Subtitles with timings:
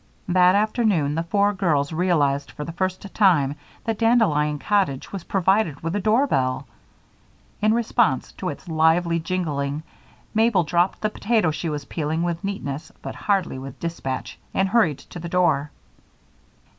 [0.29, 3.53] That afternoon the four girls realized for the first time
[3.83, 6.65] that Dandelion Cottage was provided with a doorbell.
[7.61, 9.83] In response to its lively jingling,
[10.33, 14.97] Mabel dropped the potato she was peeling with neatness but hardly with dispatch, and hurried
[14.97, 15.69] to the door.